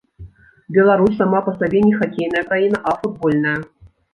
[0.77, 3.57] Беларусь сама па сабе не хакейная краіна, а футбольная.